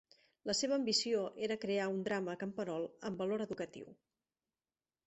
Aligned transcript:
La 0.51 0.53
seva 0.59 0.73
ambició 0.77 1.19
era 1.49 1.59
crear 1.65 1.91
un 1.93 2.01
drama 2.09 2.37
camperol 2.45 2.89
amb 3.11 3.23
valor 3.25 3.47
educatiu. 3.49 3.97